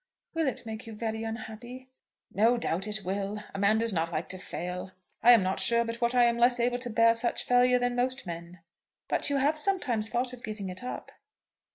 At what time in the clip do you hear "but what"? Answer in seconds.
5.85-6.15